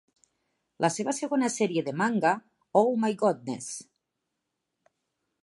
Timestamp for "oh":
2.83-2.85